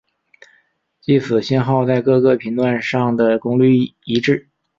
[0.99, 4.49] 即此信号在各个频段上的功率一致。